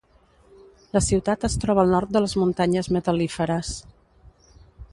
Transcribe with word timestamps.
La 0.97 1.01
ciutat 1.07 1.45
es 1.49 1.57
troba 1.65 1.83
al 1.85 1.93
nord 1.95 2.15
de 2.15 2.23
les 2.23 2.35
Muntanyes 2.45 2.89
Metal·líferes. 2.97 3.75